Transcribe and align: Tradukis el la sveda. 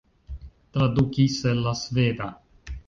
Tradukis 0.77 1.39
el 1.53 1.63
la 1.69 1.77
sveda. 1.85 2.33